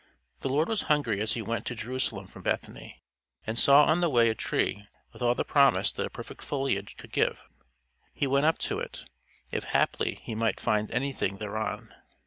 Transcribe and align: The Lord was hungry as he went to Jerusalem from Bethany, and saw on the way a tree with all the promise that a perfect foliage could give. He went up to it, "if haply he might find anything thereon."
The 0.39 0.49
Lord 0.49 0.67
was 0.67 0.81
hungry 0.89 1.21
as 1.21 1.33
he 1.33 1.43
went 1.43 1.63
to 1.67 1.75
Jerusalem 1.75 2.25
from 2.25 2.41
Bethany, 2.41 3.03
and 3.45 3.55
saw 3.59 3.83
on 3.85 4.01
the 4.01 4.09
way 4.09 4.29
a 4.29 4.33
tree 4.33 4.87
with 5.13 5.21
all 5.21 5.35
the 5.35 5.43
promise 5.45 5.91
that 5.91 6.07
a 6.07 6.09
perfect 6.09 6.41
foliage 6.41 6.97
could 6.97 7.11
give. 7.11 7.47
He 8.11 8.25
went 8.25 8.47
up 8.47 8.57
to 8.65 8.79
it, 8.79 9.03
"if 9.51 9.63
haply 9.63 10.15
he 10.23 10.33
might 10.33 10.59
find 10.59 10.89
anything 10.89 11.37
thereon." 11.37 11.93